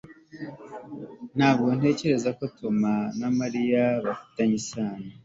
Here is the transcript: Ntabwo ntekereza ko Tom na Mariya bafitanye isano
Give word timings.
Ntabwo 1.37 1.67
ntekereza 1.77 2.29
ko 2.37 2.43
Tom 2.57 2.77
na 3.19 3.27
Mariya 3.39 3.83
bafitanye 4.05 4.55
isano 4.61 5.09